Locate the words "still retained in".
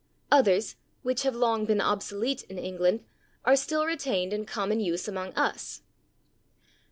3.55-4.47